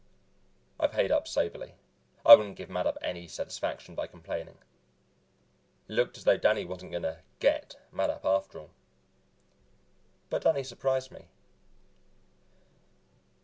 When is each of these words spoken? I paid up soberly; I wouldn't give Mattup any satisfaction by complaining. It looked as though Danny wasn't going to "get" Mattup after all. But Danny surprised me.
I 0.79 0.87
paid 0.87 1.11
up 1.11 1.27
soberly; 1.27 1.75
I 2.25 2.33
wouldn't 2.33 2.55
give 2.55 2.69
Mattup 2.71 2.97
any 3.03 3.27
satisfaction 3.27 3.93
by 3.93 4.07
complaining. 4.07 4.57
It 5.87 5.93
looked 5.93 6.17
as 6.17 6.23
though 6.23 6.37
Danny 6.37 6.65
wasn't 6.65 6.89
going 6.89 7.03
to 7.03 7.19
"get" 7.37 7.75
Mattup 7.93 8.25
after 8.25 8.59
all. 8.61 8.71
But 10.31 10.41
Danny 10.41 10.63
surprised 10.63 11.11
me. 11.11 11.27